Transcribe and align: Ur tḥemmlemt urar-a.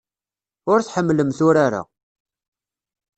Ur 0.71 0.79
tḥemmlemt 0.81 1.39
urar-a. 1.47 1.81